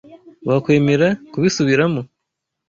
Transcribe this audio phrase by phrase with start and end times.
[0.47, 2.01] Wakwemera kubisubiramo?